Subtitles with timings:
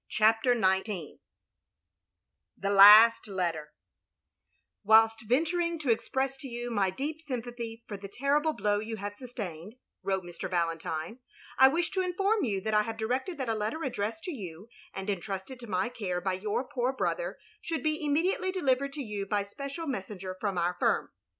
[0.09, 1.19] CHAPTER XIX
[2.57, 3.69] THE LAST LETTER
[4.27, 8.95] *' Whilst venturing to express to you my deep sympathy for the terrible blow you
[8.95, 10.49] have sustained," wrote Mr.
[10.49, 14.31] Valentine, "/ wish to inform you thai I have directed that a letter addressed to
[14.31, 19.03] you, and entrusted to my care by your poor brother, should be immediately delivered to
[19.03, 21.11] you by special mes senger from our firm.